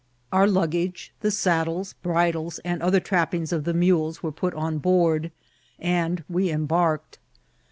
Our 0.31 0.47
luggage, 0.47 1.13
the 1.19 1.29
saddles, 1.29 1.93
bridles, 2.01 2.57
and 2.65 2.81
other 2.81 2.99
trappings 2.99 3.51
of 3.53 3.65
the 3.65 3.73
mules, 3.75 4.23
were 4.23 4.31
put 4.31 4.55
on 4.55 4.79
board, 4.79 5.31
and 5.77 6.23
we 6.27 6.49
embarked. 6.49 7.19